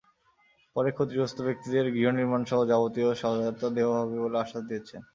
পরে 0.75 0.89
ক্ষতিগ্রস্ত 0.91 1.37
ব্যক্তিদের 1.47 1.85
গৃহনির্মাণসহ 1.95 2.59
যাবতীয় 2.71 3.09
সহায়তা 3.21 3.67
দেওয়া 3.77 3.95
হবে 4.01 4.17
বলে 4.23 4.37
আশ্বাস 4.39 4.63
দিয়েছেন। 4.69 5.01